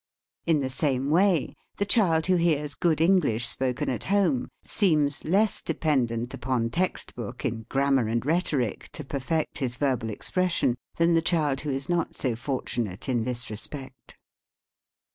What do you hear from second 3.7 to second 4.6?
at home